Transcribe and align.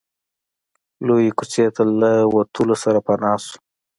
لويې 1.05 1.31
کوڅې 1.37 1.65
ته 1.75 1.83
له 1.99 2.11
وتلو 2.35 2.75
سره 2.83 2.99
پناه 3.05 3.37
شو. 3.45 3.57